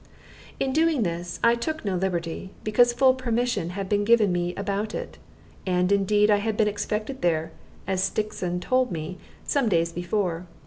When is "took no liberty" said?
1.53-2.49